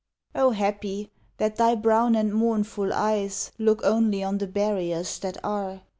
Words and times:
happy! 0.33 1.11
that 1.37 1.57
thy 1.57 1.75
brown 1.75 2.15
and 2.15 2.33
mournful 2.33 2.91
eyes 2.91 3.51
Look 3.59 3.81
only 3.83 4.23
on 4.23 4.39
the 4.39 4.47
barriers 4.47 5.19
that 5.19 5.37
are 5.43 5.83